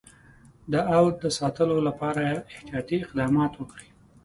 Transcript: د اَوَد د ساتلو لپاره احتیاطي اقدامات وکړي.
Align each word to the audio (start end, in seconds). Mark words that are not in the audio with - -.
د 0.71 0.73
اَوَد 0.95 1.15
د 1.23 1.25
ساتلو 1.39 1.77
لپاره 1.87 2.23
احتیاطي 2.53 2.97
اقدامات 3.05 3.51
وکړي. 3.57 3.87